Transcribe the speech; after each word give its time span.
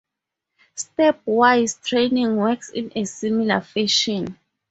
Step-wise 0.73 1.75
training 1.83 2.35
works 2.35 2.69
in 2.71 2.91
a 2.95 3.03
similar 3.05 3.61
fashion. 3.61 4.35